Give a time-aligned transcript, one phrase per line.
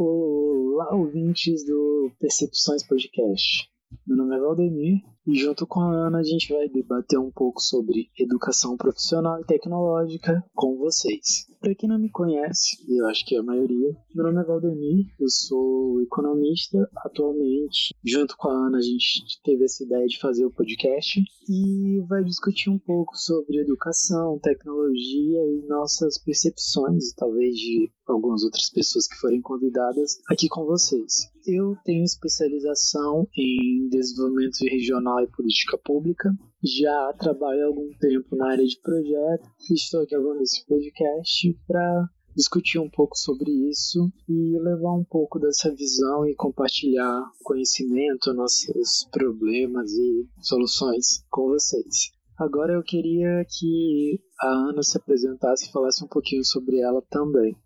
[0.00, 3.68] Olá, ouvintes do Percepções Podcast.
[4.06, 7.60] Meu nome é Valdemir e junto com a Ana a gente vai debater um pouco
[7.60, 11.46] sobre educação profissional e tecnológica com vocês.
[11.60, 14.44] Para quem não me conhece, e eu acho que é a maioria, meu nome é
[14.44, 16.88] Valdemir, eu sou economista.
[17.04, 22.00] Atualmente, junto com a Ana, a gente teve essa ideia de fazer o podcast e
[22.08, 29.06] vai discutir um pouco sobre educação, tecnologia e nossas percepções, talvez de algumas outras pessoas
[29.06, 31.28] que forem convidadas aqui com vocês.
[31.46, 36.30] Eu tenho especialização em desenvolvimento regional e política pública
[36.62, 41.58] já trabalho há algum tempo na área de projeto e estou aqui gravando esse podcast
[41.66, 48.32] para discutir um pouco sobre isso e levar um pouco dessa visão e compartilhar conhecimento,
[48.32, 52.12] nossos problemas e soluções com vocês.
[52.38, 57.56] Agora eu queria que a Ana se apresentasse e falasse um pouquinho sobre ela também.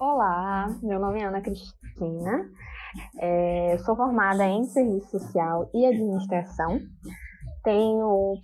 [0.00, 2.50] Olá, meu nome é Ana Cristina,
[3.20, 6.80] é, sou formada em Serviço Social e Administração
[7.68, 8.38] tenho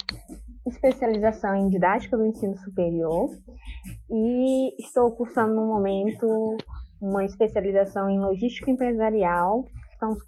[0.67, 3.31] especialização em didática do ensino superior
[4.11, 6.57] e estou cursando no momento
[7.01, 9.65] uma especialização em logística empresarial.
[9.93, 10.19] Estamos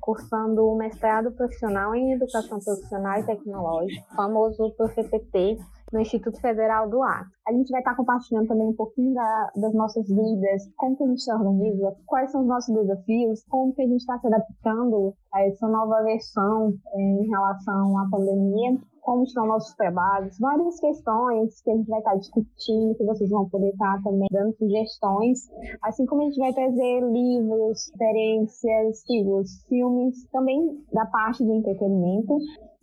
[0.00, 5.58] cursando o mestrado profissional em educação profissional e tecnológica, famoso PFPT,
[5.92, 7.30] no Instituto Federal do Acre.
[7.46, 11.06] A gente vai estar compartilhando também um pouquinho da, das nossas vidas, como que a
[11.06, 15.14] gente se organiza, quais são os nossos desafios, como que a gente está se adaptando
[15.32, 21.62] a essa nova versão é, em relação à pandemia, como estão nossos trabalhos, várias questões
[21.62, 25.48] que a gente vai estar discutindo, que vocês vão poder estar também dando sugestões,
[25.84, 32.36] assim como a gente vai trazer livros, experiências, livros, filmes, também da parte do entretenimento,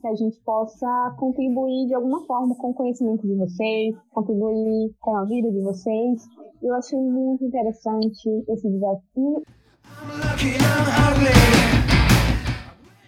[0.03, 5.15] que a gente possa contribuir de alguma forma com o conhecimento de vocês, contribuir com
[5.15, 6.27] a vida de vocês.
[6.61, 9.43] Eu achei muito interessante esse desafio.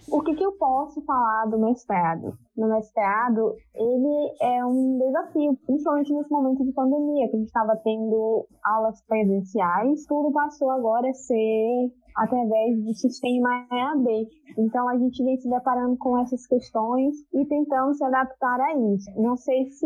[0.07, 2.37] O que, que eu posso falar do mestrado?
[2.55, 7.75] No mestrado, ele é um desafio, principalmente nesse momento de pandemia, que a gente estava
[7.75, 14.27] tendo aulas presenciais, tudo passou agora a ser através do sistema EAD.
[14.57, 19.11] Então a gente vem se deparando com essas questões e tentando se adaptar a isso.
[19.17, 19.85] Não sei se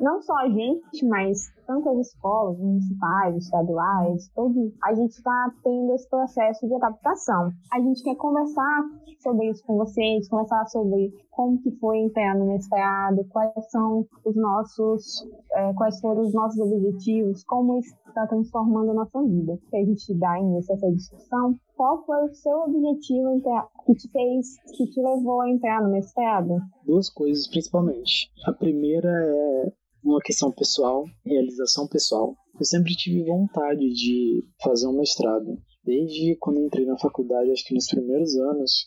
[0.00, 6.08] não só a gente, mas tantas escolas municipais, estaduais, todos, a gente está tendo esse
[6.08, 7.50] processo de adaptação.
[7.72, 8.82] A gente quer conversar
[9.22, 14.36] sobre isso com vocês, conversar sobre como que foi entrar no mestrado, quais são os
[14.36, 19.58] nossos, é, quais foram os nossos objetivos, como está transformando a nossa vida.
[19.70, 21.56] Que a gente dá início a essa discussão.
[21.76, 23.40] Qual foi o seu objetivo
[23.86, 26.60] que te fez, que te levou a entrar no mestrado?
[26.84, 28.30] Duas coisas, principalmente.
[28.46, 29.72] A primeira é
[30.04, 32.36] uma questão pessoal, realização pessoal.
[32.58, 35.58] Eu sempre tive vontade de fazer um mestrado.
[35.84, 38.86] Desde quando entrei na faculdade, acho que nos primeiros anos,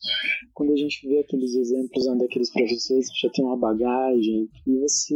[0.53, 4.79] quando a gente vê aqueles exemplos onde aqueles professores que já têm uma bagagem, e
[4.79, 5.15] você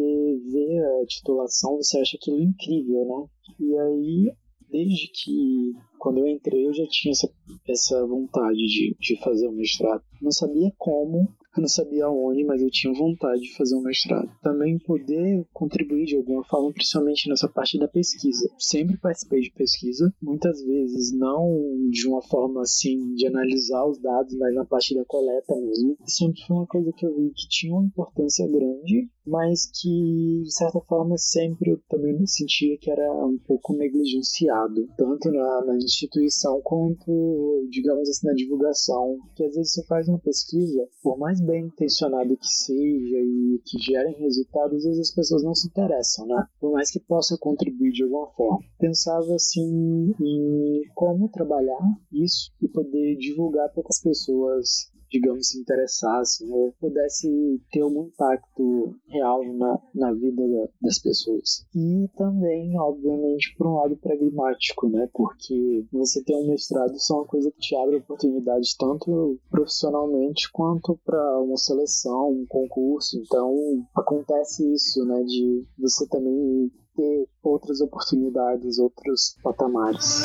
[0.52, 3.28] vê a titulação, você acha aquilo incrível, né?
[3.62, 4.32] E aí,
[4.70, 7.30] desde que quando eu entrei, eu já tinha essa,
[7.68, 10.04] essa vontade de, de fazer o mestrado.
[10.22, 14.30] Não sabia como, eu não sabia onde, mas eu tinha vontade de fazer um mestrado.
[14.42, 18.50] Também poder contribuir de alguma forma, principalmente nessa parte da pesquisa.
[18.58, 24.34] Sempre participei de pesquisa, muitas vezes não de uma forma assim de analisar os dados,
[24.38, 25.98] mas na parte da coleta mesmo.
[26.06, 30.54] Sempre foi uma coisa que eu vi que tinha uma importância grande, mas que de
[30.54, 36.62] certa forma sempre eu também sentia que era um pouco negligenciado, tanto na, na instituição
[36.64, 39.18] quanto, digamos assim, na divulgação.
[39.36, 43.80] Que às vezes você faz uma pesquisa, por mais bem intencionado que seja e que
[43.80, 46.46] gerem resultados, às vezes as pessoas não se interessam, né?
[46.60, 48.60] Por mais que possa contribuir de alguma forma.
[48.78, 55.60] Pensava assim em como trabalhar isso e poder divulgar para que as pessoas digamos, se
[55.60, 61.66] interessasse ou pudesse ter algum impacto real na, na vida da, das pessoas.
[61.76, 65.10] E também, obviamente, por um lado pragmático, né?
[65.14, 70.52] Porque você ter um mestrado isso é uma coisa que te abre oportunidades tanto profissionalmente
[70.52, 73.18] quanto para uma seleção, um concurso.
[73.20, 73.54] Então,
[73.96, 75.24] acontece isso, né?
[75.24, 80.24] De você também ter outras oportunidades, outros patamares.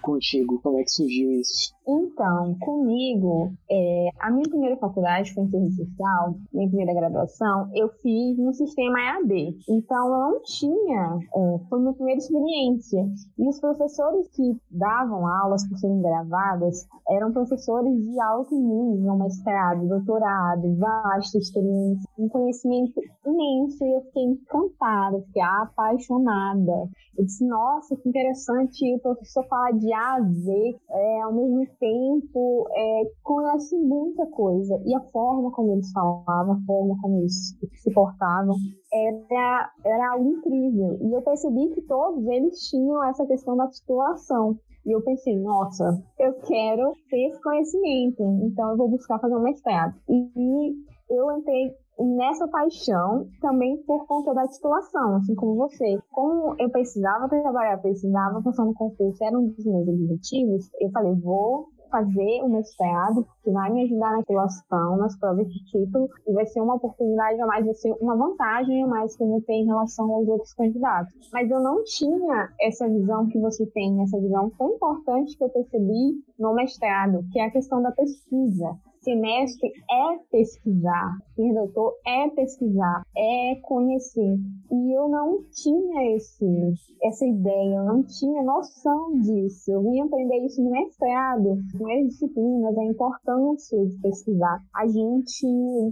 [0.00, 1.74] Contigo, como é que surgiu isso?
[1.86, 7.88] Então, comigo, é, a minha primeira faculdade foi em serviço social, minha primeira graduação, eu
[8.00, 9.58] fiz no sistema EAD.
[9.68, 13.06] Então, eu não tinha, é, foi minha primeira experiência.
[13.38, 19.86] E os professores que davam aulas por serem gravadas eram professores de alto nível, mestrado,
[19.86, 23.84] doutorado, vasta experiência, um conhecimento imenso.
[23.84, 26.88] E eu fiquei encantada, fiquei apaixonada.
[27.16, 31.62] Eu disse, nossa, que interessante, o professor fala de A a Z, é, ao mesmo
[31.78, 34.80] tempo é, conhece muita coisa.
[34.84, 38.54] E a forma como eles falavam, a forma como eles se portavam,
[38.92, 40.98] era, era algo incrível.
[41.00, 44.58] E eu percebi que todos eles tinham essa questão da titulação.
[44.86, 49.42] E eu pensei, nossa, eu quero ter esse conhecimento, então eu vou buscar fazer um
[49.42, 49.94] mestrado.
[50.08, 50.74] E, e
[51.08, 55.98] eu entrei nessa paixão também por conta da titulação, assim como você.
[56.10, 61.14] Como eu precisava trabalhar, precisava passar no concurso, era um dos meus objetivos, eu falei,
[61.14, 66.32] vou fazer o mestrado, que vai me ajudar na titulação, nas provas de título, e
[66.32, 69.40] vai ser uma oportunidade a mais, vai ser uma vantagem a mais que eu vou
[69.42, 71.14] ter em relação aos outros candidatos.
[71.32, 75.48] Mas eu não tinha essa visão que você tem, essa visão tão importante que eu
[75.48, 82.28] percebi no mestrado, que é a questão da pesquisa semestre é pesquisar, ser doutor é
[82.30, 84.36] pesquisar, é conhecer.
[84.72, 89.70] E eu não tinha esse, essa ideia, eu não tinha noção disso.
[89.70, 94.62] Eu vim aprender isso no mestrado, primeiras disciplinas, a importância de pesquisar.
[94.74, 95.46] A gente,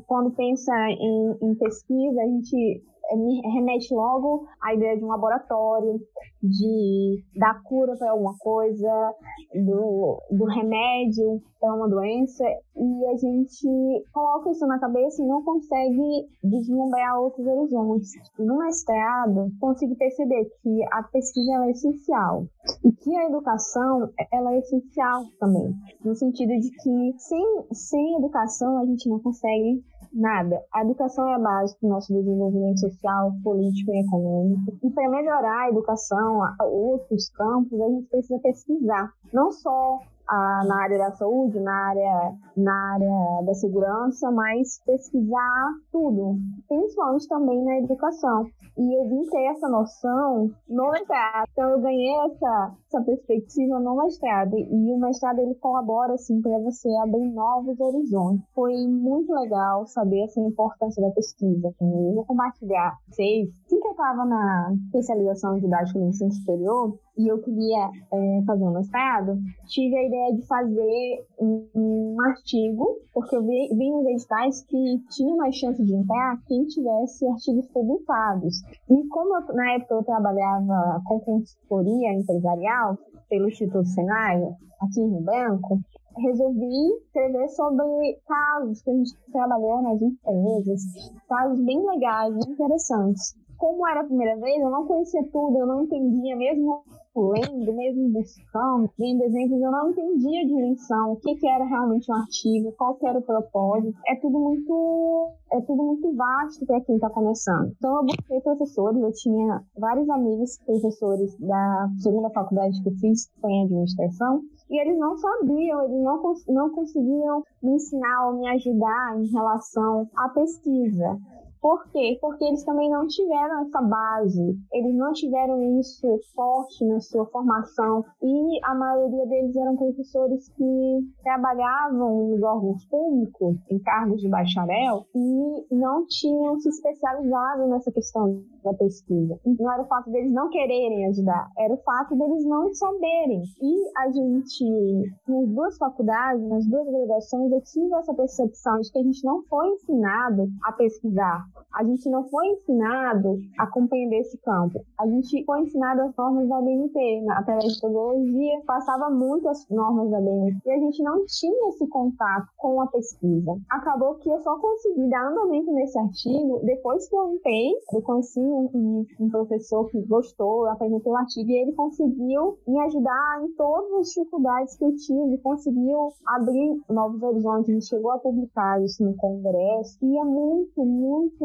[0.06, 2.82] quando pensa em, em pesquisa, a gente
[3.16, 6.00] me remete logo à ideia de um laboratório,
[6.42, 9.14] de dar cura para alguma coisa,
[9.54, 12.44] do, do remédio para uma doença,
[12.76, 18.10] e a gente coloca isso na cabeça e não consegue deslumbrar outros horizontes.
[18.38, 22.46] No mestrado, consigo perceber que a pesquisa é essencial
[22.84, 25.72] e que a educação ela é essencial também,
[26.04, 30.62] no sentido de que sem, sem educação a gente não consegue nada.
[30.72, 34.78] A educação é a base para o nosso desenvolvimento social, político e econômico.
[34.82, 39.12] E para melhorar a educação, outros campos, a gente precisa pesquisar.
[39.32, 39.98] Não só
[40.32, 47.28] a, na área da saúde, na área, na área da segurança, mas pesquisar tudo, principalmente
[47.28, 48.46] também na educação.
[48.78, 51.46] E eu vim ter essa noção no mestrado.
[51.52, 54.56] Então eu ganhei essa, essa perspectiva no mestrado.
[54.56, 58.42] E o mestrado ele colabora assim para você abrir novos horizontes.
[58.54, 61.74] Foi muito legal saber essa importância da pesquisa.
[61.78, 63.50] Eu vou compartilhar com vocês.
[63.66, 68.64] Assim que eu estava na especialização didática no ensino superior, e eu queria é, fazer
[68.64, 74.06] um mestrado, tive a ideia de fazer um, um artigo, porque eu vi, vi nos
[74.06, 78.62] editais que tinha mais chance de entrar quem tivesse artigos publicados.
[78.88, 82.96] E como eu, na época eu trabalhava com consultoria empresarial
[83.28, 84.42] pelo Instituto Senai,
[84.80, 85.80] aqui em Rio Branco,
[86.16, 90.82] resolvi escrever sobre casos que a gente trabalhou nas empresas,
[91.28, 93.34] casos bem legais, interessantes.
[93.56, 96.82] Como era a primeira vez, eu não conhecia tudo, eu não entendia mesmo
[97.14, 102.10] lendo, mesmo buscando, vendo exemplos, eu não entendia a dimensão, o que, que era realmente
[102.10, 103.98] um artigo, qual que era o propósito.
[104.06, 107.72] É tudo muito, é tudo muito vasto para quem está começando.
[107.76, 113.26] Então eu busquei professores, eu tinha vários amigos professores da segunda faculdade que eu fiz,
[113.26, 118.38] que foi em administração, e eles não sabiam, eles não, não conseguiam me ensinar ou
[118.38, 121.18] me ajudar em relação à pesquisa.
[121.62, 122.18] Por quê?
[122.20, 128.04] Porque eles também não tiveram essa base, eles não tiveram isso forte na sua formação
[128.20, 135.06] e a maioria deles eram professores que trabalhavam nos órgãos públicos, em cargos de bacharel,
[135.14, 139.38] e não tinham se especializado nessa questão da pesquisa.
[139.46, 143.42] Não era o fato deles não quererem ajudar, era o fato deles não saberem.
[143.60, 148.98] E a gente, nas duas faculdades, nas duas graduações, eu tive essa percepção de que
[148.98, 151.51] a gente não foi ensinado a pesquisar.
[151.74, 154.84] A gente não foi ensinado a compreender esse campo.
[154.98, 157.22] A gente foi ensinado as normas da BNT.
[157.22, 160.58] Na metodologia, passava muito as normas da BNT.
[160.66, 163.56] E a gente não tinha esse contato com a pesquisa.
[163.70, 168.40] Acabou que eu só consegui dar andamento nesse artigo depois que eu entrei, eu conheci
[168.40, 173.52] um, um professor que gostou, eu apresentei o artigo e ele conseguiu me ajudar em
[173.54, 178.82] todas as dificuldades que eu tive, conseguiu abrir novos horizontes, a gente chegou a publicar
[178.82, 181.41] isso no congresso e é muito, muito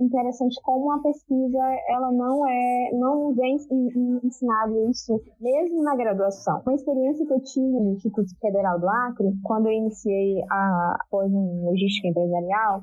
[0.00, 3.56] interessante como a pesquisa ela não é, não vem
[4.24, 6.62] ensinado isso mesmo na graduação.
[6.66, 11.30] Uma experiência que eu tive no Instituto Federal do Acre, quando eu iniciei a pós
[11.30, 12.82] em logística empresarial,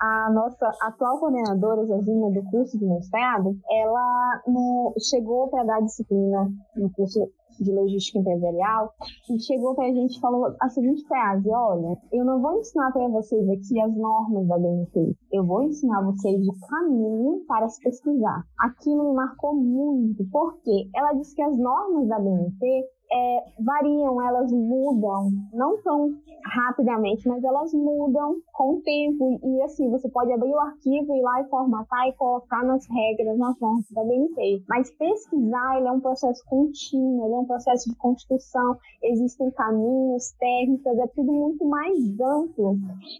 [0.00, 6.50] a nossa atual coordenadora, Josina, do curso de mestrado, ela no, chegou para dar disciplina
[6.76, 7.30] no curso
[7.60, 8.92] de logística empresarial
[9.30, 12.90] e chegou para a gente e falou a seguinte frase: Olha, eu não vou ensinar
[12.92, 17.80] para vocês aqui as normas da BNT, eu vou ensinar vocês o caminho para se
[17.82, 18.44] pesquisar.
[18.58, 24.52] Aquilo me marcou muito, porque ela disse que as normas da BNT é, variam, elas
[24.52, 26.14] mudam, não tão
[26.44, 29.40] rapidamente, mas elas mudam com o tempo.
[29.42, 33.38] E assim, você pode abrir o arquivo, ir lá e formatar e colocar nas regras,
[33.38, 34.64] nas normas da BNT.
[34.68, 40.32] Mas pesquisar, ele é um processo contínuo, ele é um processo de construção, existem caminhos,
[40.38, 42.76] técnicas, é tudo muito mais amplo.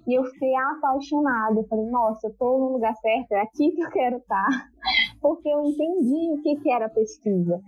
[0.07, 3.83] E eu fiquei apaixonada, eu falei, nossa, eu estou no lugar certo, é aqui que
[3.83, 4.71] eu quero estar.
[5.21, 7.61] Porque eu entendi o que, que era pesquisa.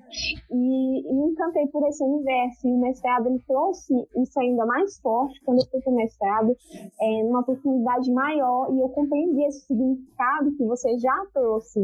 [0.51, 2.67] E, e me encantei por esse universo.
[2.67, 6.57] E o mestrado ele trouxe isso ainda mais forte quando eu fui para o mestrado,
[7.01, 11.81] é, numa oportunidade maior, e eu compreendi esse significado que você já trouxe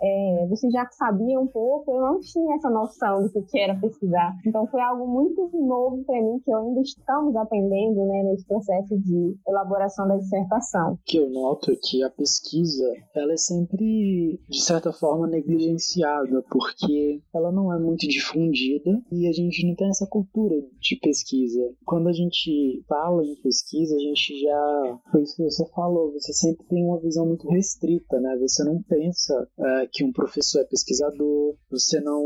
[0.00, 4.36] é, você já sabia um pouco, eu não tinha essa noção do que era pesquisar.
[4.46, 8.98] Então foi algo muito novo para mim que eu ainda estamos aprendendo né, nesse processo
[8.98, 10.98] de elaboração da dissertação.
[11.04, 17.52] Que eu noto que a pesquisa ela é sempre de certa forma negligenciada porque ela
[17.52, 21.60] não é muito difundida e a gente não tem essa cultura de pesquisa.
[21.84, 26.32] Quando a gente fala em pesquisa, a gente já foi isso que você falou, você
[26.32, 28.36] sempre tem uma visão muito restrita, né?
[28.40, 32.22] Você não pensa é, que um professor é pesquisador, você não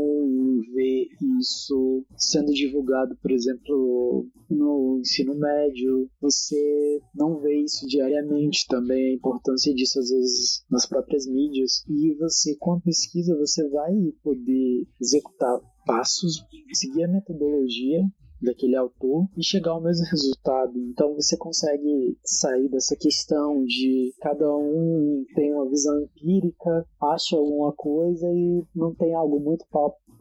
[0.73, 1.07] vê
[1.39, 9.15] isso sendo divulgado, por exemplo, no ensino médio, você não vê isso diariamente também, a
[9.15, 14.87] importância disso às vezes nas próprias mídias, e você com a pesquisa você vai poder
[15.01, 18.01] executar passos, seguir a metodologia
[18.41, 20.77] daquele autor e chegar ao mesmo resultado.
[20.77, 27.73] Então você consegue sair dessa questão de cada um tem uma visão empírica, acha alguma
[27.73, 29.65] coisa e não tem algo muito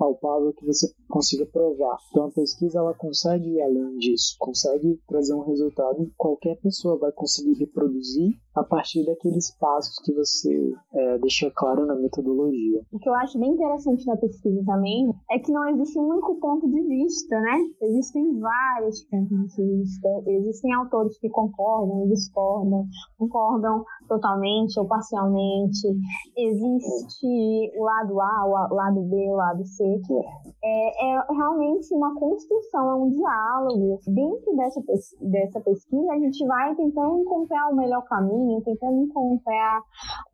[0.00, 1.98] palpável que você consiga provar.
[2.10, 6.98] Então a pesquisa ela consegue ir além disso, consegue trazer um resultado que qualquer pessoa
[6.98, 12.80] vai conseguir reproduzir a partir daqueles passos que você é, deixa claro na metodologia.
[12.90, 16.34] O que eu acho bem interessante na pesquisa também é que não existe um único
[16.40, 17.58] ponto de vista, né?
[17.82, 22.86] Existem vários pontos de vista, existem autores que concordam, discordam,
[23.18, 25.86] concordam totalmente ou parcialmente.
[26.36, 27.26] Existe
[27.76, 29.89] o lado A, o lado B, o lado C,
[30.62, 34.00] é, é realmente uma construção, é um diálogo.
[34.06, 34.80] Dentro dessa,
[35.20, 39.82] dessa pesquisa, a gente vai tentando encontrar o melhor caminho, tentando encontrar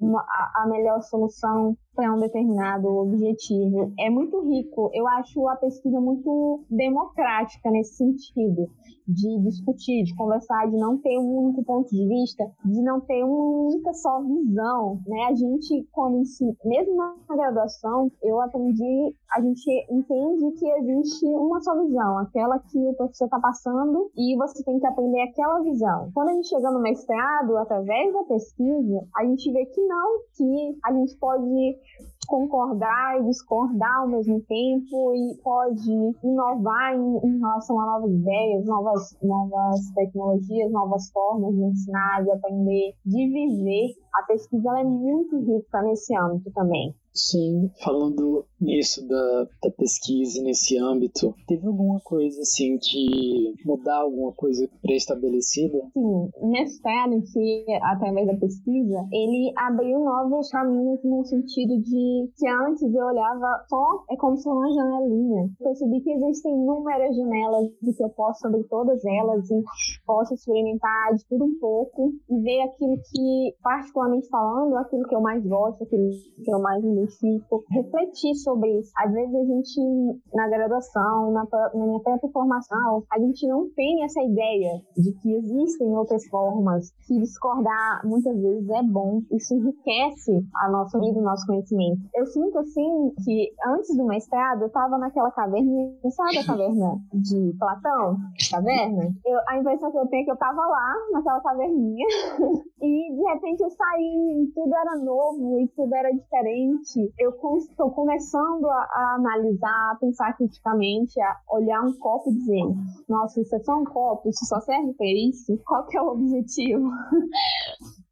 [0.00, 3.92] uma, a, a melhor solução para um determinado objetivo.
[3.98, 4.90] É muito rico.
[4.92, 8.68] Eu acho a pesquisa muito democrática nesse sentido,
[9.08, 13.24] de discutir, de conversar, de não ter um único ponto de vista, de não ter
[13.24, 15.00] uma única só visão.
[15.06, 15.24] Né?
[15.30, 21.60] A gente, quando ensina, mesmo na graduação, eu aprendi, a gente entende que existe uma
[21.60, 26.10] só visão, aquela que o professor está passando e você tem que aprender aquela visão.
[26.12, 30.78] Quando a gente chega no mestrado, através da pesquisa, a gente vê que não, que
[30.84, 32.15] a gente pode Thank you.
[32.26, 35.90] Concordar e discordar ao mesmo tempo e pode
[36.22, 42.30] inovar em, em, relação a novas ideias, novas, novas tecnologias, novas formas de ensinar, de
[42.30, 43.94] aprender, de viver.
[44.14, 46.94] A pesquisa é muito rica nesse âmbito também.
[47.16, 54.32] Sim, falando nisso da, da pesquisa, nesse âmbito, teve alguma coisa assim que mudar alguma
[54.32, 55.78] coisa pré-estabelecida?
[55.94, 62.48] Sim, nesse em si, através da pesquisa, ele abriu novos caminhos no sentido de que
[62.48, 65.48] antes eu olhava só, é como se fosse uma janelinha.
[65.58, 69.62] Percebi que existem inúmeras janelas e que eu posso abrir todas elas e
[70.06, 75.20] posso experimentar de tudo um pouco e ver aquilo que, particularmente falando, aquilo que eu
[75.20, 76.10] mais gosto, aquilo
[76.44, 78.90] que eu mais me identifico, refletir sobre isso.
[78.98, 84.04] Às vezes a gente, na graduação, na, na minha própria formação, a gente não tem
[84.04, 90.44] essa ideia de que existem outras formas, que discordar muitas vezes é bom, isso enriquece
[90.62, 92.00] a nossa vida, o nosso conhecimento.
[92.14, 97.54] Eu sinto assim que antes do mestrado eu tava naquela caverna, sabe a caverna de
[97.58, 98.16] Platão?
[98.50, 99.10] Caverna?
[99.24, 102.06] Eu, a impressão que eu tenho é que eu tava lá, naquela caverninha,
[102.80, 107.90] e de repente eu saí e tudo era novo e tudo era diferente eu estou
[107.90, 112.62] começando a, a, analisar, a pensar criticamente, a olhar um copo e dizer,
[113.08, 115.58] nossa, isso é só um copo, isso só serve para isso?
[115.66, 116.90] Qual que é o objetivo?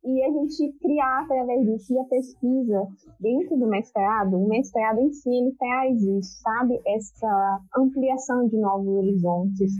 [0.05, 2.87] e a gente criar através disso e a pesquisa
[3.19, 6.81] dentro do mestrado, o mestrado em si ele traz isso, sabe?
[6.87, 9.73] Essa ampliação de novos horizontes.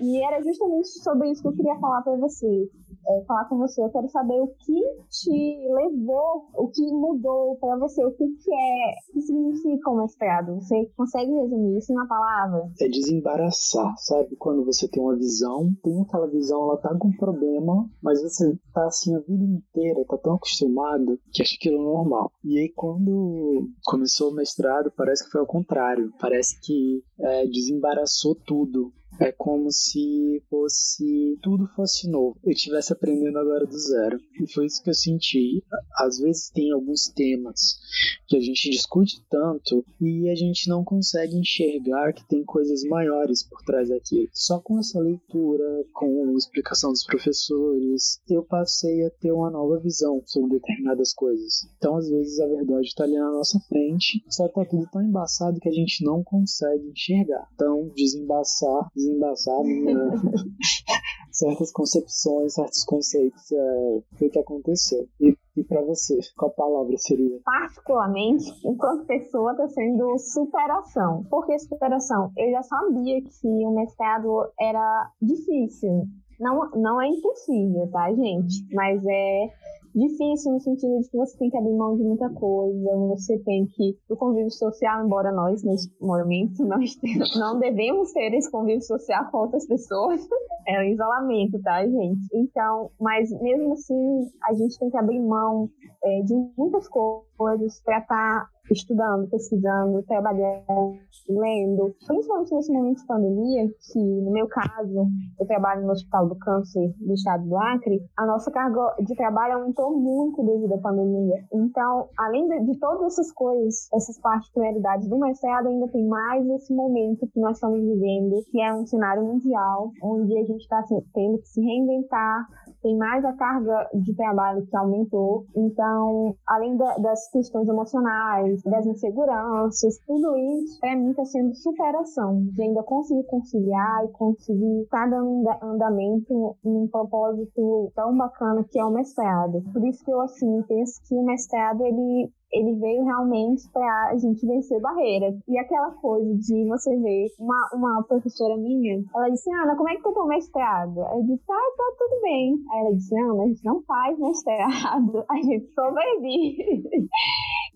[0.00, 2.68] E era justamente sobre isso que eu queria falar para você
[3.06, 3.82] é, falar com você.
[3.82, 8.52] Eu quero saber o que te levou, o que mudou para você, o que, que
[8.52, 10.54] é, o que significa o mestrado.
[10.54, 12.70] Você consegue resumir isso em uma palavra?
[12.80, 14.36] É desembaraçar, sabe?
[14.36, 18.86] Quando você tem uma visão, tem aquela visão, ela tá com problema, mas você tá
[18.86, 22.32] assim a vida inteira, tá tão acostumado que acha aquilo normal.
[22.42, 26.12] E aí quando começou o mestrado, parece que foi ao contrário.
[26.18, 28.92] Parece que é, desembaraçou tudo.
[29.20, 32.38] É como se fosse tudo fosse novo.
[32.44, 34.18] Eu estivesse aprendendo agora do zero.
[34.40, 35.62] E foi isso que eu senti.
[35.98, 37.78] Às vezes tem alguns temas
[38.26, 43.42] que a gente discute tanto e a gente não consegue enxergar que tem coisas maiores
[43.42, 44.28] por trás daquilo.
[44.32, 49.78] Só com essa leitura, com a explicação dos professores, eu passei a ter uma nova
[49.78, 51.66] visão sobre determinadas coisas.
[51.76, 55.02] Então, às vezes, a verdade está ali na nossa frente, só que tá tudo tão
[55.02, 57.48] embaçado que a gente não consegue enxergar.
[57.54, 59.94] Então, desembaçar, desembaçar minha...
[61.30, 65.08] certas concepções, certos conceitos é, foi o que aconteceu.
[65.20, 67.38] E e para você, qual palavra seria?
[67.44, 71.24] Particularmente, enquanto pessoa, está sendo superação.
[71.30, 72.32] Por que superação?
[72.36, 76.06] Eu já sabia que o mestrado era difícil.
[76.40, 78.66] Não, não é impossível, tá, gente?
[78.72, 79.48] Mas é
[79.94, 83.66] difícil no sentido de que você tem que abrir mão de muita coisa, você tem
[83.66, 83.96] que.
[84.08, 86.98] O convívio social, embora nós, nesse momento, nós
[87.38, 90.26] não devemos ter esse convívio social com outras pessoas,
[90.66, 92.20] é o isolamento, tá, gente?
[92.32, 95.68] Então, mas mesmo assim, a gente tem que abrir mão
[96.04, 101.94] é, de muitas coisas para estar tá estudando, pesquisando, trabalhando, lendo.
[102.06, 105.06] Principalmente nesse momento de pandemia, que no meu caso,
[105.38, 109.54] eu trabalho no Hospital do Câncer do Estado do Acre, a nossa carga de trabalho
[109.54, 111.44] aumentou muito devido à pandemia.
[111.52, 116.74] Então, além de, de todas essas coisas, essas particularidades do mestrado, ainda tem mais esse
[116.74, 121.38] momento que nós estamos vivendo, que é um cenário mundial, onde a gente está tendo
[121.38, 122.46] que se reinventar,
[122.84, 125.46] tem mais a carga de trabalho que aumentou.
[125.56, 132.44] Então, além da, das questões emocionais, das inseguranças, tudo isso para mim está sendo superação,
[132.52, 138.78] de ainda conseguir conciliar e conseguir estar dando andamento em um propósito tão bacana que
[138.78, 139.62] é o mestrado.
[139.72, 144.16] Por isso que eu assim penso que o mestrado ele ele veio realmente para a
[144.16, 145.34] gente vencer barreiras.
[145.48, 149.96] E aquela coisa de você ver uma, uma professora minha, ela disse, Ana, como é
[149.96, 151.00] que tá mestrado?
[151.06, 152.54] Aí eu disse, ah, tá tudo bem.
[152.70, 157.08] Aí ela disse, Ana, a gente não faz mestrado, a gente sobrevive.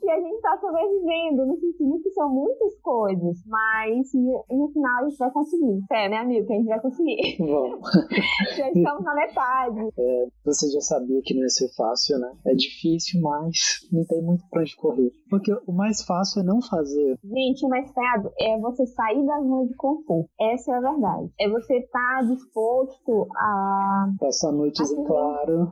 [0.03, 5.09] E a gente está sobrevivendo, no sentido que são muitas coisas, mas no final a
[5.09, 5.85] gente vai conseguir.
[5.91, 6.47] É, né, amigo?
[6.47, 7.37] Que a gente vai conseguir.
[7.39, 7.81] Bom.
[8.57, 9.81] já estamos na metade.
[9.99, 12.33] É, você já sabia que não ia ser fácil, né?
[12.47, 15.11] É difícil, mas não tem muito pra onde correr.
[15.31, 17.19] Porque o mais fácil é não fazer.
[17.23, 20.29] Gente, o mestrado é você sair da zona de conforto.
[20.41, 21.31] Essa é a verdade.
[21.39, 24.09] É você estar tá disposto a.
[24.19, 25.71] Passar noites em claro.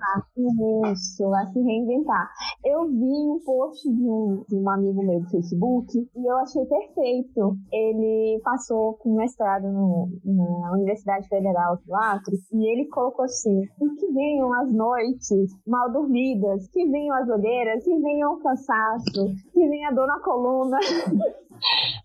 [0.93, 2.31] Isso, a se reinventar.
[2.65, 4.16] Eu vi um post de um,
[4.49, 7.57] de um amigo meu do Facebook e eu achei perfeito.
[7.73, 13.89] Ele passou com mestrado no, na Universidade Federal do Acre e ele colocou assim: e
[13.97, 19.69] que venham as noites mal dormidas, que venham as olheiras, que venham o cansaço, que
[19.69, 20.79] venha a dor na coluna.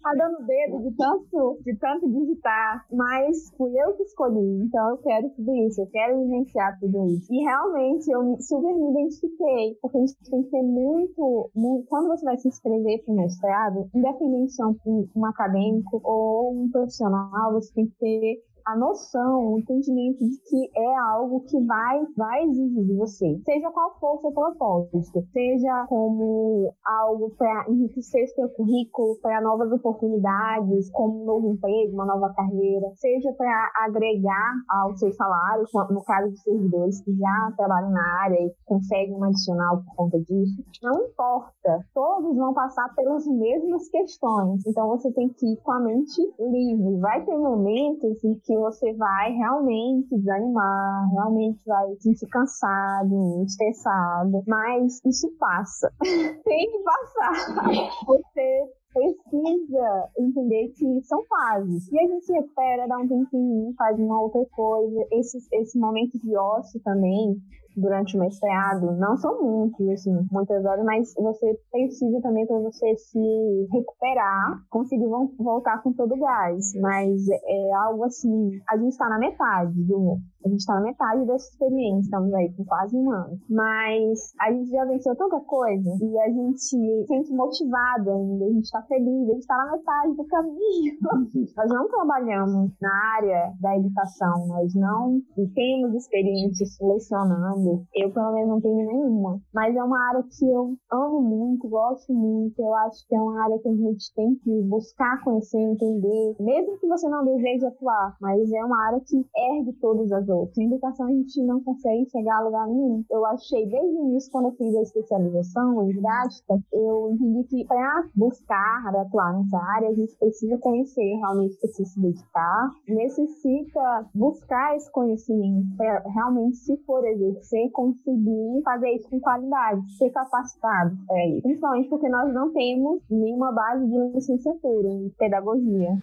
[0.02, 4.98] tá dando dedo de tanto, de tanto digitar, mas fui eu que escolhi, então eu
[4.98, 7.28] quero tudo isso, eu quero vivenciar tudo isso.
[7.32, 12.08] E realmente eu super me identifiquei, porque a gente tem que ter muito, muito quando
[12.08, 16.70] você vai se inscrever para o mestrado, independente se é um, um acadêmico ou um
[16.70, 22.06] profissional, você tem que ter a noção, o entendimento de que é algo que vai,
[22.16, 28.28] vai exigir de você, seja qual for o seu propósito, seja como algo para enriquecer
[28.30, 34.54] seu currículo, para novas oportunidades, como um novo emprego, uma nova carreira, seja para agregar
[34.70, 39.24] ao seu salário, no caso de servidores que já trabalham na área e conseguem um
[39.24, 45.30] adicional por conta disso, não importa, todos vão passar pelas mesmas questões, então você tem
[45.30, 47.00] que ir com a mente livre.
[47.00, 54.44] Vai ter momentos em que que você vai realmente desanimar, realmente vai sentir cansado, estressado,
[54.46, 55.90] mas isso passa.
[56.44, 57.88] Tem que passar.
[58.06, 61.90] Você precisa entender que são fases.
[61.94, 65.08] E a gente espera dar um tempinho, faz uma outra coisa.
[65.14, 67.38] Esses, esse momento de ócio também,
[67.76, 72.96] durante o mestrado, não são muitos, assim, muitas horas, mas você precisa também para você
[72.98, 75.08] se recuperar, conseguir
[75.40, 76.74] voltar com todo o gás.
[76.76, 81.26] Mas é algo assim, a gente está na metade do, A gente está na metade
[81.26, 83.40] dessa experiência, estamos aí com quase um ano.
[83.50, 88.50] Mas a gente já venceu tanta coisa e a gente se sente motivado ainda, a
[88.50, 90.98] gente está feliz, a gente está na metade do caminho.
[91.56, 95.22] nós não trabalhamos na área da educação, nós não
[95.54, 97.86] temos experiências lecionando.
[97.94, 99.40] Eu, pelo menos, não tenho nenhuma.
[99.54, 102.60] Mas é uma área que eu amo muito, gosto muito.
[102.60, 106.78] Eu acho que é uma área que a gente tem que buscar conhecer, entender, mesmo
[106.80, 110.58] que você não deseje atuar, mas é uma área que ergue todas as outras.
[110.58, 113.04] Em educação a gente não consegue chegar a lugar nenhum.
[113.10, 117.66] Eu achei desde o início, quando eu fiz a especialização em didática, eu entendi que
[117.66, 124.76] para buscar atuar nessa área, a gente precisa conhecer, realmente precisa se dedicar, necessita buscar
[124.76, 131.42] esse conhecimento para realmente, se for exercer, conseguir fazer isso com qualidade, ser capacitado para.
[131.42, 135.98] Principalmente porque nós não temos nenhuma base de licenciatura em pedagogia.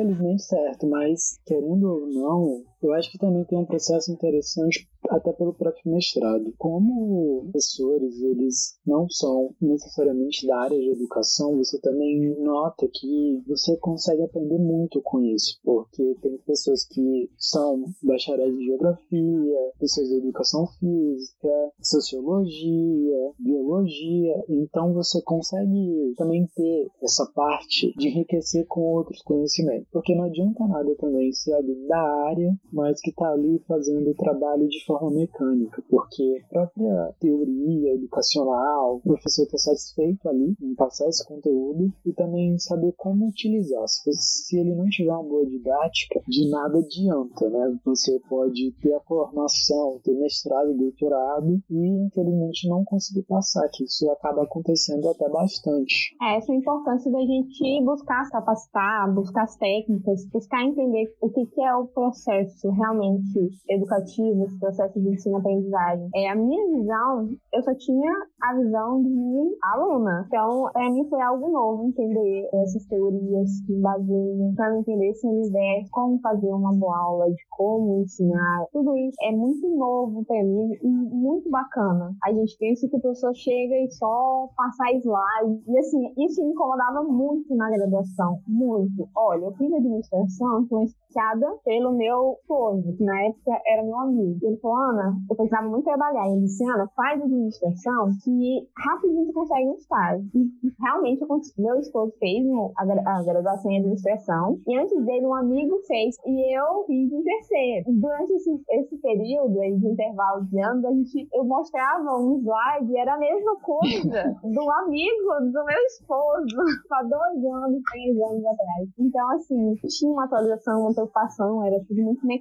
[0.00, 5.32] Infelizmente certo, mas querendo ou não, eu acho que também tem um processo interessante até
[5.32, 6.52] pelo próprio mestrado.
[6.58, 13.76] Como professores, eles não são necessariamente da área de educação, você também nota que você
[13.78, 20.16] consegue aprender muito com isso, porque tem pessoas que são bacharéis em geografia, pessoas de
[20.16, 29.22] educação física, sociologia, biologia, então você consegue também ter essa parte de enriquecer com outros
[29.22, 34.14] conhecimentos, porque não adianta nada também ser da área, mas que está ali fazendo o
[34.14, 40.74] trabalho de forma mecânica, porque a própria teoria educacional, o professor está satisfeito ali em
[40.74, 43.86] passar esse conteúdo e também saber como utilizar.
[43.86, 47.78] Se, se ele não tiver uma boa didática, de nada adianta, né?
[47.84, 54.10] Você pode ter a formação, ter mestrado, doutorado e infelizmente não conseguir passar, que isso
[54.10, 56.16] acaba acontecendo até bastante.
[56.22, 61.14] É, essa é a importância da gente buscar se capacitar, buscar as técnicas, buscar entender
[61.20, 66.08] o que, que é o processo realmente educativo, esse processo processo de ensino-aprendizagem.
[66.14, 70.24] É, a minha visão, eu só tinha a visão de aluna.
[70.26, 75.90] Então, para mim foi algo novo entender essas teorias que baseiam, para entender esse universo,
[75.90, 78.66] como fazer uma boa aula, de como ensinar.
[78.72, 82.14] Tudo isso é muito novo para mim e muito bacana.
[82.24, 85.62] A gente pensa que o professor chega e só passar slide.
[85.66, 88.38] E assim, isso me incomodava muito na graduação.
[88.46, 89.08] Muito.
[89.16, 94.38] Olha, eu fiz administração influenciada pelo meu esposo, que na época era meu amigo.
[94.42, 96.28] Ele falou, Ana, eu precisava muito trabalhar.
[96.28, 100.28] E ele disse, Ana, faz administração que rapidinho você consegue um estágio.
[100.34, 100.50] E
[100.82, 101.24] realmente
[101.58, 102.44] meu esposo fez
[102.76, 104.58] a, graduação em administração.
[104.66, 106.16] E antes dele, um amigo fez.
[106.26, 107.84] E eu fiz em terceiro.
[108.00, 112.92] Durante esse, esse período aí de intervalo de anos, a gente, eu mostrava um slide
[112.92, 116.56] e era a mesma coisa do amigo do meu esposo
[116.92, 118.88] há dois anos, três anos atrás.
[118.98, 122.39] Então, assim, tinha uma atualização, uma preocupação, era tudo muito mecânico.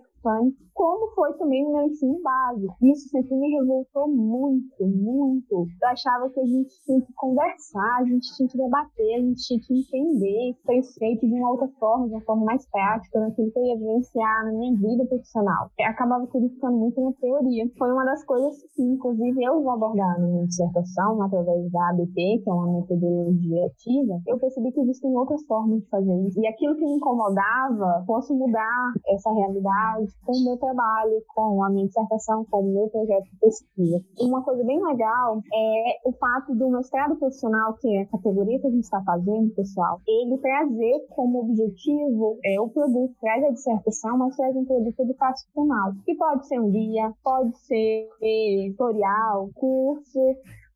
[0.73, 2.75] Como foi também no meu ensino básico.
[2.81, 5.67] Isso sempre me revoltou muito, muito.
[5.81, 9.41] Eu achava que a gente tinha que conversar, a gente tinha que debater, a gente
[9.41, 10.55] tinha que entender
[10.97, 14.45] feito de uma outra forma, de uma forma mais prática, naquilo que eu ia vivenciar
[14.45, 15.69] na minha vida profissional.
[15.77, 17.69] Eu acabava tudo ficando muito na teoria.
[17.77, 22.41] Foi uma das coisas que, inclusive, eu vou abordar na minha dissertação, através da ABT,
[22.43, 24.21] que é uma metodologia ativa.
[24.27, 26.39] Eu percebi que existem outras formas de fazer isso.
[26.39, 29.69] E aquilo que me incomodava, posso mudar essa realidade
[30.25, 34.03] com o meu trabalho, com a minha dissertação, com o meu projeto de pesquisa.
[34.19, 38.67] Uma coisa bem legal é o fato do mestrado profissional, que é a categoria que
[38.67, 44.17] a gente está fazendo, pessoal, ele trazer como objetivo é, o produto, traz a dissertação,
[44.17, 48.07] mas traz um produto educacional, que pode ser um guia, pode ser
[48.71, 50.19] tutorial, curso,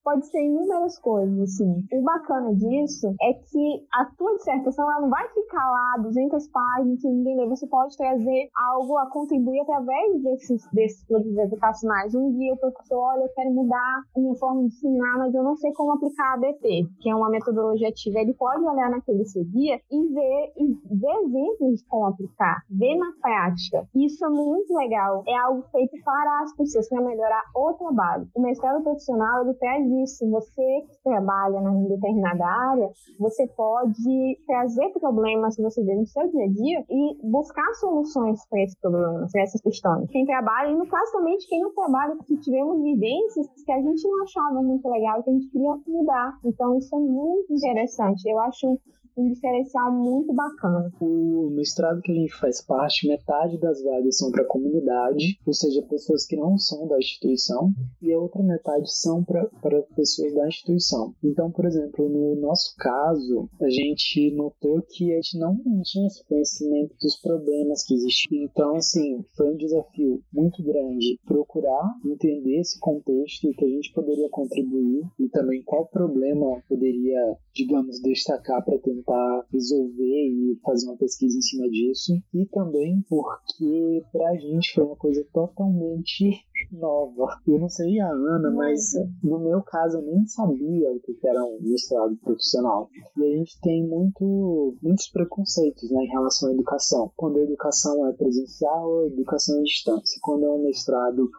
[0.04, 1.86] pode ser inúmeras coisas, assim.
[1.94, 7.04] O bacana disso é que a tua dissertação ela não vai ficar lá 200 páginas
[7.04, 7.48] e ninguém lê.
[7.48, 12.14] Você pode trazer algo a contribuir através desses, desses produtos educacionais.
[12.14, 15.44] Um dia o professor, olha, eu quero mudar a minha forma de ensinar, mas eu
[15.44, 18.20] não sei como aplicar a ABT, que é uma metodologia ativa.
[18.20, 22.96] Ele pode olhar naquele seu guia e ver, e ver exemplos de como aplicar, ver
[22.98, 23.88] na prática.
[23.96, 25.24] Isso é muito legal.
[25.28, 28.28] É algo feito para as pessoas, para melhorar o trabalho.
[28.36, 34.90] O mestrado profissional, ele traz isso, você que trabalha em determinada área, você pode trazer
[34.90, 39.32] problemas que você vê no seu dia a dia e buscar soluções para esses problemas,
[39.32, 40.10] para essas questões.
[40.10, 43.82] Quem trabalha, e no caso também de quem não trabalha, porque tivemos vivências que a
[43.82, 46.40] gente não achava muito legal que a gente queria mudar.
[46.44, 48.28] Então, isso é muito interessante.
[48.30, 48.80] Eu acho
[49.16, 50.92] um diferencial muito bacana.
[51.00, 55.54] O mestrado que a gente faz parte, metade das vagas são para a comunidade, ou
[55.54, 57.72] seja, pessoas que não são da instituição,
[58.02, 59.48] e a outra metade são para
[59.96, 61.14] pessoas da instituição.
[61.24, 66.26] Então, por exemplo, no nosso caso, a gente notou que a gente não tinha esse
[66.26, 68.44] conhecimento dos problemas que existiam.
[68.44, 73.94] Então, assim, foi um desafio muito grande procurar entender esse contexto e que a gente
[73.94, 80.98] poderia contribuir e também qual problema poderia, digamos, destacar para tentar resolver e fazer uma
[80.98, 82.14] pesquisa em cima disso.
[82.34, 87.40] E também porque para a gente foi uma coisa totalmente nova.
[87.48, 88.92] Eu não sei a Ana, mas
[89.24, 92.90] no meu caso eu nem sabia o que era um mestrado profissional.
[93.18, 97.12] E a gente tem muito, muitos preconceitos né, em relação à educação.
[97.16, 100.20] Quando a educação é presencial, a educação é distância.
[100.22, 101.30] Quando é um mestrado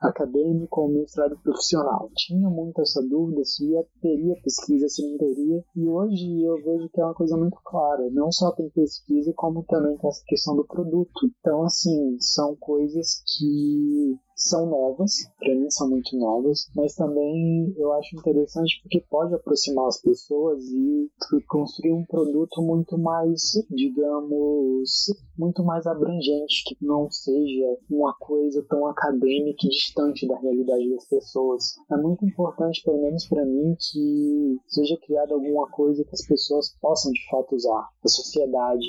[0.00, 2.10] acadêmico ou um mestrado profissional.
[2.14, 5.64] Tinha muito essa dúvida se ia, teria pesquisa, se não teria.
[5.76, 8.08] E hoje eu vejo que é uma coisa muito clara.
[8.10, 11.10] Não só tem pesquisa, como também tem essa questão do produto.
[11.40, 17.92] Então, assim, são coisas que são novas, para mim são muito novas, mas também eu
[17.92, 21.10] acho interessante porque pode aproximar as pessoas e
[21.48, 25.06] construir um produto muito mais, digamos,
[25.38, 31.06] muito mais abrangente, que não seja uma coisa tão acadêmica e distante da realidade das
[31.08, 31.76] pessoas.
[31.90, 36.74] É muito importante, pelo menos para mim, que seja criada alguma coisa que as pessoas
[36.80, 38.86] possam de fato usar, a sociedade,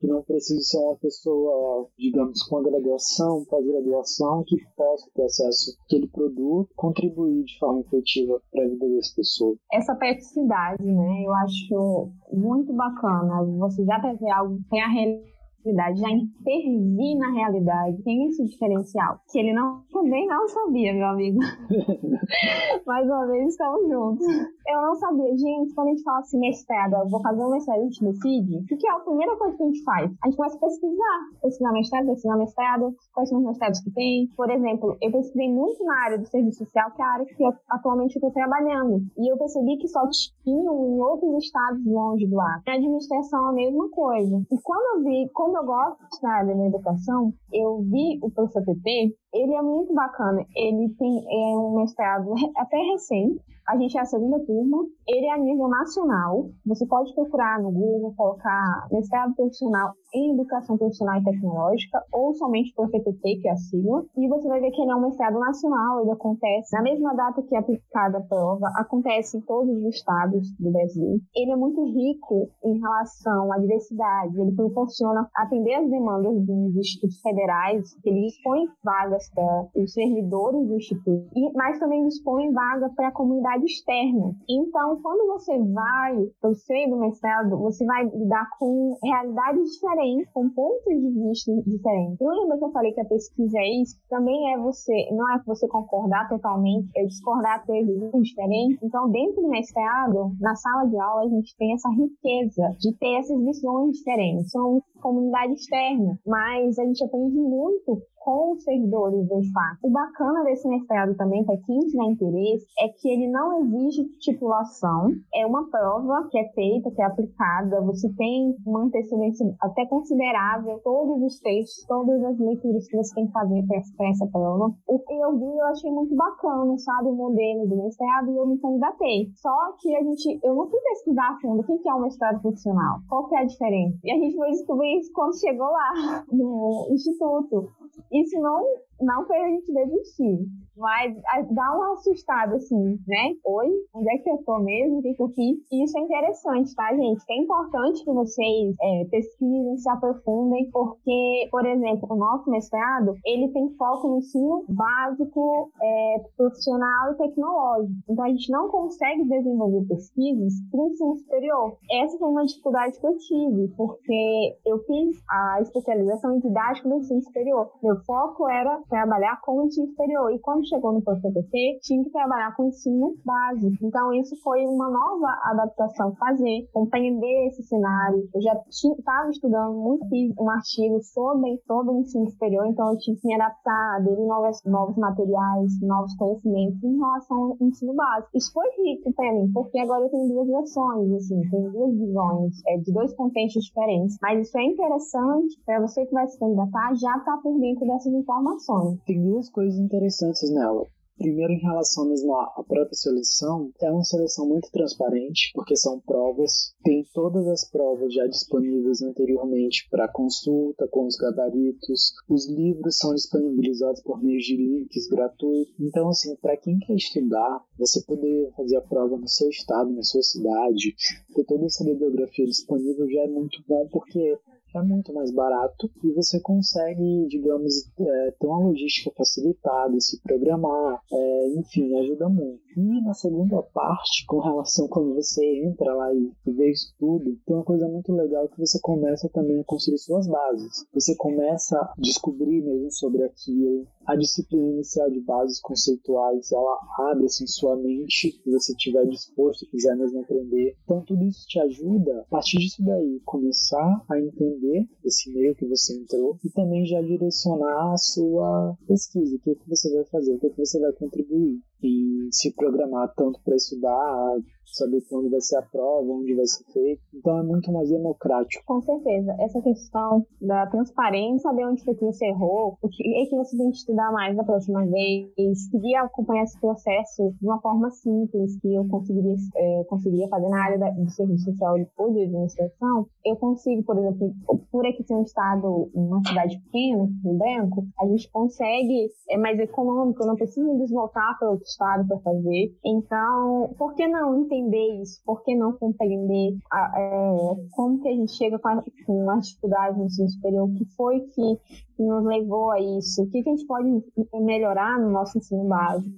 [0.00, 5.76] que não precise ser uma pessoa, digamos, com a graduação, pós-graduação, que possa ter acesso
[5.84, 9.58] àquele produto, contribuir de forma efetiva para a vida das pessoas.
[9.72, 13.44] Essa praticidade, né, eu acho muito bacana.
[13.58, 19.20] Você já trazer algo que tem a realidade, já intervir na realidade, tem esse diferencial,
[19.30, 21.38] que ele não também não sabia, meu amigo.
[22.86, 24.26] Mais uma vez estamos juntos.
[24.68, 27.80] Eu não sabia, gente, quando a gente fala assim, mestrado, eu vou fazer um mestrado,
[27.80, 30.12] a gente decide, o que é a primeira coisa que a gente faz?
[30.22, 34.28] A gente começa a pesquisar, pesquisar mestrado, pesquisar mestrado, quais são os mestrados que tem.
[34.36, 37.42] Por exemplo, eu pesquisei muito na área do serviço social, que é a área que
[37.42, 40.00] eu, atualmente estou trabalhando, e eu percebi que só
[40.44, 42.62] tinham em outros estados longe do ar.
[42.66, 44.42] Na administração, a mesma coisa.
[44.50, 48.64] E quando eu vi, como eu gosto de área da educação, eu vi o professor
[48.64, 50.44] PP, ele é muito bacana.
[50.54, 54.84] Ele tem é um mestrado até recente, a gente é a segunda turma.
[55.08, 56.50] Ele é a nível nacional.
[56.66, 62.72] Você pode procurar no Google, colocar mestrado profissional em educação profissional e tecnológica, ou somente
[62.74, 64.04] por PTT, que é a sigla.
[64.16, 66.00] E você vai ver que ele é um mestrado nacional.
[66.00, 70.48] Ele acontece na mesma data que é aplicada a prova, acontece em todos os estados
[70.60, 71.18] do Brasil.
[71.34, 74.40] Ele é muito rico em relação à diversidade.
[74.40, 80.76] Ele proporciona atender as demandas dos institutos federais, ele dispõe vagas para os servidores do
[80.76, 84.34] instituto, mas também dispõe vaga para a comunidade externa.
[84.48, 90.30] Então, quando você vai para o seio do mestrado, você vai lidar com realidades diferentes,
[90.32, 92.20] com pontos de vista diferentes.
[92.20, 95.42] Eu lembro que eu falei que a pesquisa é isso, também é você, não é
[95.46, 98.82] você concordar totalmente, é discordar ter visões diferentes.
[98.82, 103.18] Então, dentro do mestrado, na sala de aula, a gente tem essa riqueza de ter
[103.18, 104.50] essas visões diferentes.
[104.50, 109.78] São comunidade externa, mas a gente aprende muito com os servidores do fato.
[109.84, 115.12] O bacana desse mestrado também, para quem tiver interesse, é que ele não exige titulação,
[115.32, 120.80] é uma prova que é feita, que é aplicada, você tem uma antecedência até considerável,
[120.82, 123.64] todos os textos, todas as leituras que você tem que fazer
[123.96, 124.74] para essa prova.
[124.88, 128.46] O que eu vi, eu achei muito bacana, sabe, o modelo do mestrado, e eu
[128.48, 129.30] me candidatei.
[129.36, 132.42] Só que a gente, eu não fui pesquisar a fundo o que é um mestrado
[132.42, 133.98] profissional, qual que é a diferença.
[134.02, 137.68] E a gente foi descobrir isso quando chegou lá, no instituto.
[138.12, 138.64] Isso não,
[139.00, 140.46] não fez a gente desistir.
[140.76, 141.16] Mas
[141.50, 143.34] dá uma assustada, assim, né?
[143.44, 144.98] Oi, onde é que eu tô mesmo?
[144.98, 145.58] O que, que eu fiz?
[145.72, 147.24] E isso é interessante, tá, gente?
[147.30, 153.48] É importante que vocês é, pesquisem, se aprofundem, porque, por exemplo, o nosso mestrado, ele
[153.52, 157.94] tem foco no ensino básico, é, profissional e tecnológico.
[158.10, 161.78] Então, a gente não consegue desenvolver pesquisas para o ensino superior.
[161.90, 166.98] Essa foi uma dificuldade que eu tive, porque eu fiz a especialização em didática no
[166.98, 167.70] ensino superior.
[167.82, 170.32] Meu foco era trabalhar com o ensino superior.
[170.32, 173.76] E quando chegou no PCPT, tinha que trabalhar com ensino básico.
[173.82, 178.28] Então, isso foi uma nova adaptação fazer, compreender esse cenário.
[178.34, 182.98] Eu já estava estudando muito, fiz um artigo sobre todo o ensino superior, então eu
[182.98, 188.30] tive que me adaptar, aderir novos, novos materiais, novos conhecimentos em relação ao ensino básico.
[188.34, 192.62] Isso foi rico para mim, porque agora eu tenho duas versões, assim, tenho duas visões,
[192.66, 194.18] é, de dois contextos diferentes.
[194.22, 197.86] Mas isso é interessante para você que vai se candidatar já estar tá por dentro
[197.86, 198.75] dessas informações.
[199.06, 200.86] Tem duas coisas interessantes nela.
[201.18, 206.74] Primeiro, em relação mesmo à própria seleção, é uma seleção muito transparente, porque são provas,
[206.84, 213.14] tem todas as provas já disponíveis anteriormente para consulta, com os gabaritos, os livros são
[213.14, 215.74] disponibilizados por meio de links gratuitos.
[215.80, 220.02] Então, assim, para quem quer estudar, você poder fazer a prova no seu estado, na
[220.02, 220.94] sua cidade,
[221.34, 224.38] ter toda essa bibliografia disponível já é muito bom, porque
[224.78, 231.00] é muito mais barato e você consegue, digamos, é, ter uma logística facilitada, se programar,
[231.12, 232.62] é, enfim, ajuda muito.
[232.76, 237.56] E na segunda parte, com relação quando você entra lá e vê isso tudo, tem
[237.56, 240.86] uma coisa muito legal que você começa também a construir suas bases.
[240.92, 246.78] Você começa a descobrir mesmo sobre aquilo, a disciplina inicial de bases conceituais, ela
[247.10, 250.76] abre assim sua mente, se você estiver disposto e quiser mesmo aprender.
[250.84, 255.66] Então tudo isso te ajuda, a partir disso daí, começar a entender esse meio que
[255.66, 260.34] você entrou e também já direcionar a sua pesquisa, o que, que você vai fazer,
[260.34, 264.36] o que, que você vai contribuir e se programar tanto para estudar,
[264.76, 267.00] saber quando vai ser a prova, onde vai ser feito.
[267.14, 268.64] Então é muito mais democrático.
[268.66, 269.34] Com certeza.
[269.40, 273.56] Essa questão da transparência, saber onde foi que você errou, o que é que você
[273.56, 275.30] tem que estudar mais da próxima vez,
[275.70, 280.64] seguir acompanhar esse processo de uma forma simples que eu conseguiria, é, conseguiria fazer na
[280.64, 284.34] área do serviço social ou de administração, eu consigo, por exemplo,
[284.70, 289.58] por aqui ser um estado, uma cidade pequena, Rio Branco, a gente consegue, é mais
[289.58, 292.74] econômico, eu não preciso me deslocar para outro para fazer.
[292.84, 295.20] Então, por que não entender isso?
[295.24, 299.48] Por que não compreender a, é, como que a gente chega com, a, com as
[299.48, 300.68] dificuldades no ensino superior?
[300.68, 301.56] O que foi que,
[301.96, 303.22] que nos levou a isso?
[303.22, 303.88] O que, que a gente pode
[304.34, 306.16] melhorar no nosso ensino básico?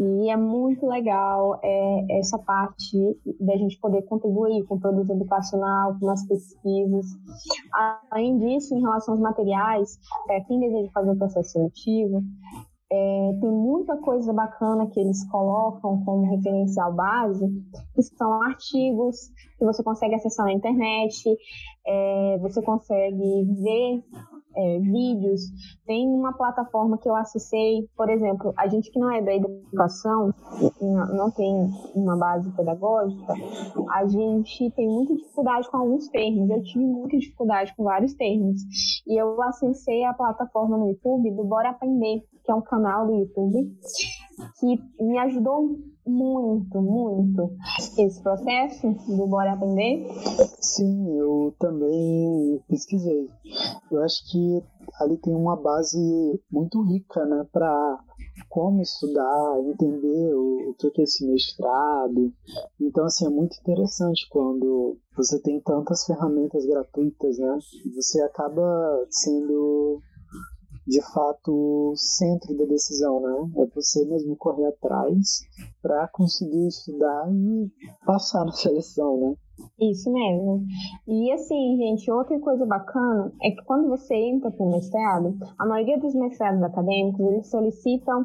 [0.00, 2.96] E é muito legal é, essa parte
[3.40, 7.06] da gente poder contribuir com o produto educacional, com as pesquisas.
[8.12, 12.22] Além disso, em relação aos materiais, para quem deseja fazer o processo seletivo,
[12.90, 17.46] é, tem muita coisa bacana que eles colocam como referencial base,
[17.94, 21.36] que são artigos que você consegue acessar na internet,
[21.86, 24.04] é, você consegue ver
[24.58, 25.42] é, vídeos.
[25.86, 30.34] Tem uma plataforma que eu acessei, por exemplo, a gente que não é da educação,
[30.80, 33.34] não tem uma base pedagógica,
[33.90, 36.50] a gente tem muita dificuldade com alguns termos.
[36.50, 38.60] Eu tive muita dificuldade com vários termos.
[39.06, 43.14] E eu acessei a plataforma no YouTube do Bora Aprender, que é um canal do
[43.14, 43.70] YouTube,
[44.58, 47.50] que me ajudou muito, muito
[47.98, 50.06] esse processo do Bora Aprender.
[50.60, 53.28] Sim, eu também pesquisei.
[53.90, 54.62] Eu acho que
[55.00, 55.98] ali tem uma base
[56.50, 57.98] muito rica, né, para
[58.48, 62.32] como estudar, entender o, o que é esse mestrado.
[62.80, 67.58] Então, assim, é muito interessante quando você tem tantas ferramentas gratuitas, né?
[67.94, 70.00] Você acaba sendo
[70.88, 73.62] de fato o centro da decisão, né?
[73.62, 75.40] É você mesmo correr atrás
[75.82, 77.70] para conseguir estudar e
[78.06, 79.34] passar na seleção, né?
[79.78, 80.64] Isso mesmo.
[81.06, 85.66] E assim, gente, outra coisa bacana é que quando você entra para o mestrado, a
[85.66, 88.24] maioria dos mestrados acadêmicos, eles solicitam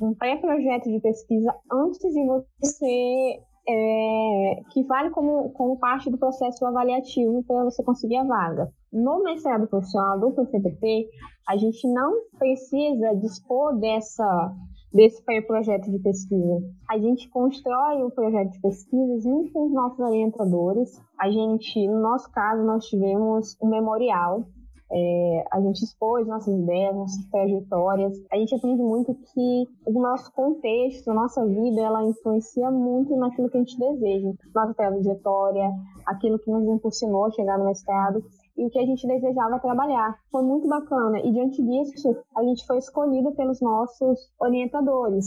[0.00, 4.07] um pré-projeto de pesquisa antes de você é,
[4.70, 8.70] que vale como, como parte do processo avaliativo para você conseguir a vaga.
[8.92, 11.08] No mestrado profissional do PCPP,
[11.48, 14.54] a gente não precisa dispor dessa,
[14.92, 16.60] desse projeto de pesquisa.
[16.90, 20.90] A gente constrói o projeto de pesquisa junto com os nossos orientadores.
[21.18, 24.44] A gente, no nosso caso, nós tivemos um memorial
[24.90, 28.18] é, a gente expôs nossas ideias, nossas trajetórias.
[28.32, 33.50] A gente aprende muito que o nosso contexto, a nossa vida, ela influencia muito naquilo
[33.50, 34.32] que a gente deseja.
[34.54, 35.70] Nossa trajetória,
[36.06, 38.24] aquilo que nos impulsionou a chegar no mestrado
[38.56, 40.18] e o que a gente desejava trabalhar.
[40.32, 41.20] Foi muito bacana.
[41.20, 45.26] E diante disso, a gente foi escolhido pelos nossos orientadores.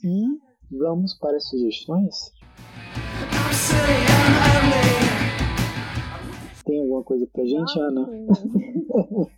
[0.02, 0.24] e
[0.76, 2.32] vamos para as sugestões?
[6.64, 8.08] Tem alguma coisa pra gente, Ana?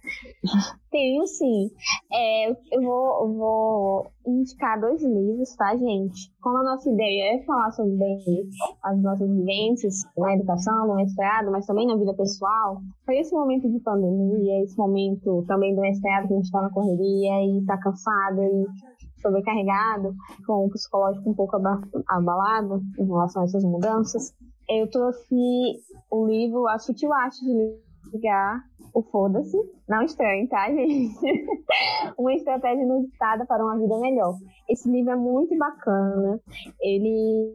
[0.90, 1.70] Tenho sim.
[2.12, 6.32] É, eu vou, vou indicar dois livros, tá, gente?
[6.40, 8.48] Como a nossa ideia é falar sobre
[8.82, 13.68] as nossas vivências na educação, no mestrado, mas também na vida pessoal, foi esse momento
[13.68, 17.76] de pandemia, esse momento também do mestrado que a gente tá na correria e tá
[17.78, 18.66] cansado e
[19.20, 20.14] sobrecarregado,
[20.46, 21.56] com o psicológico um pouco
[22.08, 24.34] abalado em relação a essas mudanças,
[24.68, 27.80] eu trouxe o livro A Sutil Arte de
[28.12, 28.62] Ligar
[28.96, 29.56] o Foda-se.
[29.86, 31.14] Não estranho, tá, gente?
[32.16, 34.34] uma estratégia inusitada para uma vida melhor.
[34.68, 36.40] Esse livro é muito bacana.
[36.80, 37.54] Ele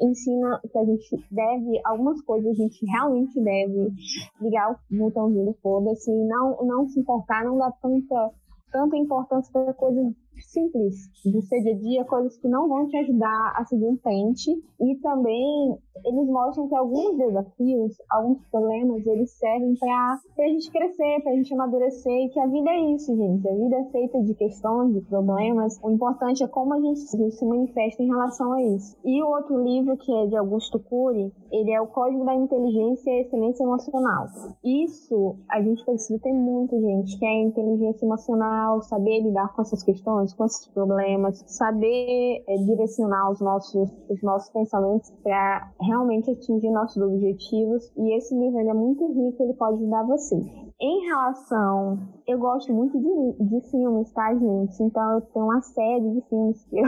[0.00, 3.92] ensina que a gente deve, algumas coisas a gente realmente deve
[4.40, 8.30] ligar o botãozinho do foda-se não, não se importar, não dar tanta,
[8.72, 10.12] tanta importância para coisas
[10.44, 13.96] simples do seu dia a dia, coisas que não vão te ajudar a seguir em
[13.98, 14.50] frente.
[14.80, 21.22] E também eles mostram que alguns desafios, alguns problemas, eles servem para a gente crescer,
[21.22, 23.48] para a gente amadurecer, e que a vida é isso, gente.
[23.48, 25.78] A vida é feita de questões, de problemas.
[25.82, 28.96] O importante é como a gente, a gente se manifesta em relação a isso.
[29.04, 33.10] E o outro livro, que é de Augusto Cury, ele é o Código da Inteligência
[33.10, 34.26] e Excelência Emocional.
[34.62, 39.62] Isso a gente precisa ter muito, gente, que é a inteligência emocional, saber lidar com
[39.62, 46.30] essas questões com esses problemas, saber é, direcionar os nossos, os nossos pensamentos para realmente
[46.30, 47.92] atingir nossos objetivos.
[47.96, 50.36] E esse livro é muito rico, ele pode ajudar você.
[50.78, 54.82] Em relação, eu gosto muito de, de filmes, tá, gente?
[54.82, 56.84] Então eu tenho uma série de filmes que eu,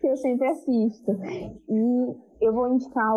[0.00, 1.12] que eu sempre assisto.
[1.68, 3.14] E eu vou indicar,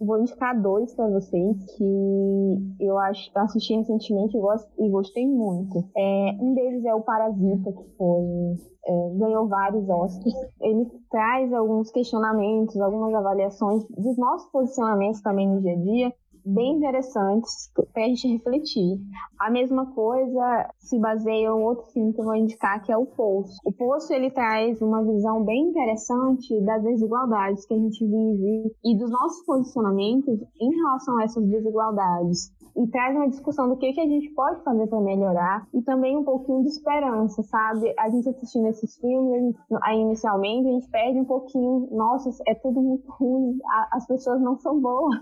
[0.00, 5.84] vou indicar dois para vocês que eu acho assisti recentemente e, e gostei muito.
[5.96, 8.56] É, um deles é o Parasita, que foi
[8.86, 10.34] é, ganhou vários Oscars.
[10.60, 16.14] Ele traz alguns questionamentos, algumas avaliações dos nossos posicionamentos também no dia a dia
[16.44, 18.98] bem interessantes para a gente refletir.
[19.38, 23.06] A mesma coisa se baseia em outro filme que eu vou indicar, que é O
[23.06, 23.58] Poço.
[23.64, 28.96] O Poço ele traz uma visão bem interessante das desigualdades que a gente vive e
[28.96, 34.00] dos nossos posicionamentos em relação a essas desigualdades e traz uma discussão do que, que
[34.00, 37.92] a gente pode fazer para melhorar e também um pouquinho de esperança, sabe?
[37.98, 42.80] A gente assistindo esses filmes, aí inicialmente a gente perde um pouquinho, nossa, é tudo
[42.80, 43.58] muito ruim,
[43.92, 45.18] as pessoas não são boas.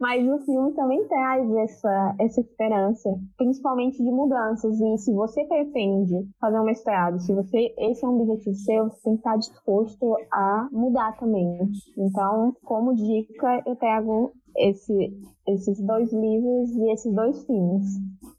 [0.00, 4.78] Mas o filme também traz essa, essa esperança, principalmente de mudanças.
[4.80, 9.00] E se você pretende fazer um mestrado, se você esse é um objetivo seu, você
[9.02, 11.58] tem que estar disposto a mudar também.
[11.96, 15.12] Então, como dica, eu trago esse,
[15.48, 17.84] esses dois livros e esses dois filmes.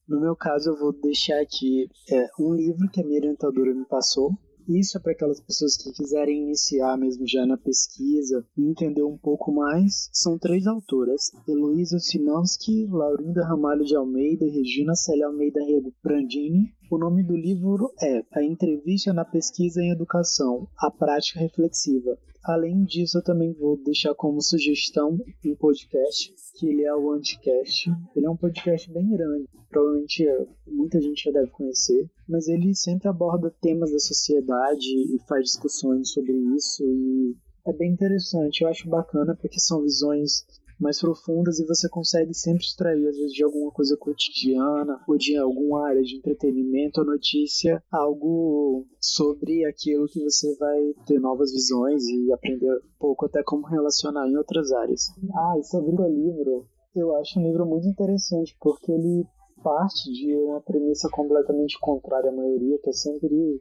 [0.07, 3.85] No meu caso, eu vou deixar aqui é, um livro que a minha orientadora me
[3.85, 4.31] passou,
[4.67, 9.17] isso é para aquelas pessoas que quiserem iniciar mesmo já na pesquisa e entender um
[9.17, 10.09] pouco mais.
[10.11, 16.73] São três autoras: Heloísa Simansky, Laurinda Ramalho de Almeida e Regina Célia Almeida Rego Brandini.
[16.89, 22.17] O nome do livro é A Entrevista na Pesquisa em Educação, a Prática Reflexiva.
[22.45, 27.89] Além disso, eu também vou deixar como sugestão um podcast, que ele é o Anticast.
[28.15, 30.23] Ele é um podcast bem grande, provavelmente
[30.67, 36.11] muita gente já deve conhecer, mas ele sempre aborda temas da sociedade e faz discussões
[36.11, 37.35] sobre isso e
[37.67, 38.61] é bem interessante.
[38.61, 40.45] Eu acho bacana porque são visões
[40.79, 45.37] mais profundas e você consegue sempre extrair, às vezes, de alguma coisa cotidiana ou de
[45.37, 52.03] alguma área de entretenimento ou notícia, algo sobre aquilo que você vai ter novas visões
[52.07, 55.07] e aprender um pouco até como relacionar em outras áreas.
[55.33, 59.25] Ah, e sobre o livro, eu acho um livro muito interessante porque ele
[59.63, 63.59] parte de uma premissa completamente contrária à maioria, que é sempre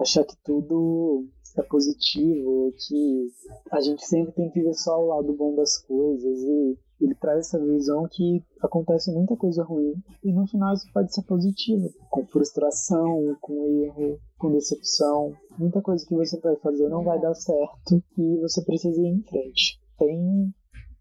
[0.00, 1.24] achar que tudo
[1.56, 3.26] é positivo, que
[3.70, 7.46] a gente sempre tem que ver só o lado bom das coisas e ele traz
[7.46, 12.26] essa visão que acontece muita coisa ruim e no final isso pode ser positivo, com
[12.26, 18.02] frustração, com erro, com decepção, muita coisa que você vai fazer não vai dar certo
[18.18, 19.80] e você precisa ir em frente.
[19.98, 20.54] Tem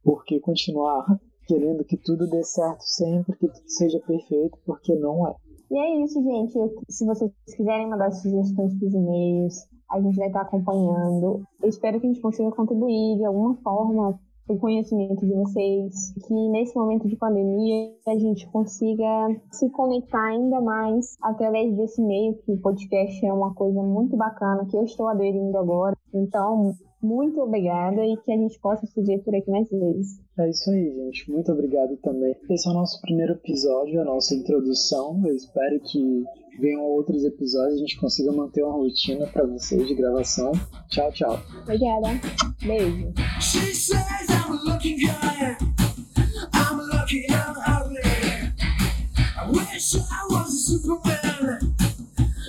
[0.03, 1.05] por que continuar
[1.47, 5.35] querendo que tudo dê certo sempre, que tudo seja perfeito, porque não é.
[5.71, 6.53] E é isso, gente.
[6.89, 11.43] Se vocês quiserem mandar sugestões para os e-mails, A gente vai estar acompanhando.
[11.61, 14.19] Eu espero que a gente consiga contribuir de alguma forma
[14.49, 19.05] o conhecimento de vocês, que nesse momento de pandemia a gente consiga
[19.51, 24.65] se conectar ainda mais através desse meio, que o podcast é uma coisa muito bacana,
[24.65, 25.95] que eu estou aderindo agora.
[26.11, 30.19] Então, muito obrigada e que a gente possa se ver por aqui mais vezes.
[30.37, 31.31] É isso aí, gente.
[31.31, 32.35] Muito obrigado também.
[32.49, 35.21] Esse é o nosso primeiro episódio, a nossa introdução.
[35.25, 36.25] Eu espero que
[36.59, 40.51] venham outros episódios, a gente consiga manter uma rotina para vocês de gravação.
[40.89, 41.41] Tchau, tchau.
[41.63, 42.19] Obrigada.
[42.61, 43.13] Beijo.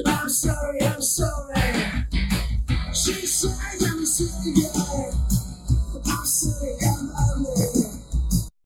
[0.07, 2.07] I'm sorry, I'm sorry.
[2.93, 4.70] She says I'm a